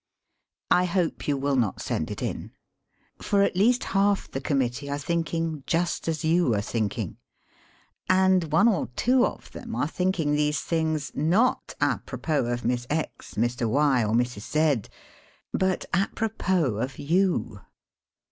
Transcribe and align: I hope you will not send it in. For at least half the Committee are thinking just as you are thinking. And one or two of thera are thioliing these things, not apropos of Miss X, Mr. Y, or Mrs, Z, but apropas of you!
I 0.71 0.85
hope 0.85 1.27
you 1.27 1.37
will 1.37 1.55
not 1.57 1.79
send 1.79 2.09
it 2.09 2.23
in. 2.23 2.53
For 3.21 3.43
at 3.43 3.55
least 3.55 3.83
half 3.93 4.31
the 4.31 4.41
Committee 4.41 4.89
are 4.89 4.97
thinking 4.97 5.61
just 5.67 6.07
as 6.07 6.25
you 6.25 6.55
are 6.55 6.61
thinking. 6.61 7.17
And 8.09 8.45
one 8.51 8.67
or 8.67 8.87
two 8.95 9.23
of 9.27 9.51
thera 9.51 9.75
are 9.77 9.85
thioliing 9.85 10.35
these 10.35 10.61
things, 10.61 11.11
not 11.13 11.75
apropos 11.79 12.47
of 12.47 12.65
Miss 12.65 12.87
X, 12.89 13.35
Mr. 13.35 13.69
Y, 13.69 14.03
or 14.03 14.15
Mrs, 14.15 14.49
Z, 14.85 14.89
but 15.53 15.85
apropas 15.93 16.83
of 16.83 16.97
you! 16.97 17.61